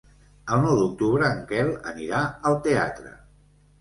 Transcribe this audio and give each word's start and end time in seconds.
El 0.55 0.61
nou 0.63 0.77
d'octubre 0.79 1.29
en 1.35 1.43
Quel 1.53 1.71
anirà 1.93 2.23
al 2.51 2.61
teatre. 2.69 3.15